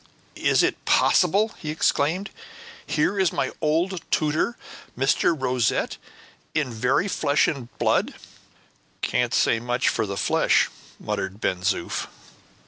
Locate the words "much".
9.59-9.89